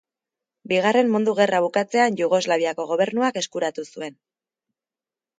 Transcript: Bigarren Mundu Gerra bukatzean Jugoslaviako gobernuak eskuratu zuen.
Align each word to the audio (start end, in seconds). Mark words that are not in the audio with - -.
Bigarren 0.71 1.09
Mundu 1.15 1.33
Gerra 1.39 1.59
bukatzean 1.65 2.17
Jugoslaviako 2.21 2.85
gobernuak 2.93 3.37
eskuratu 3.43 3.85
zuen. 3.99 4.17